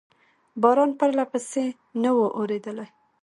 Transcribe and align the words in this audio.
باران 0.61 0.91
پرلپسې 0.99 1.65
نه 2.01 2.09
و 2.15 2.19
اورېدلی. 2.37 2.87